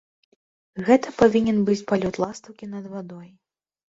Гэта 0.87 1.07
павінен 1.19 1.59
быць 1.67 1.85
палёт 1.91 2.15
ластаўкі 2.23 2.71
над 2.75 2.85
вадой. 2.97 3.29